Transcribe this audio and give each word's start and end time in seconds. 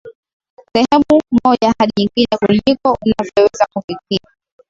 sehemu 0.73 1.21
moja 1.45 1.73
hadi 1.79 1.91
nyingine 1.97 2.37
kuliko 2.39 2.97
unavyoweza 3.05 3.67
kufikiri 3.73 4.27